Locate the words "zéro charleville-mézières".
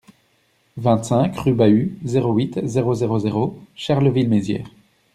3.19-4.71